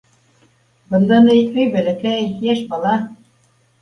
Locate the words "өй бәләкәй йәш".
1.65-2.67